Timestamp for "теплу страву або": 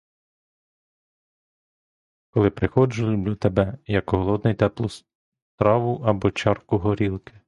4.53-6.31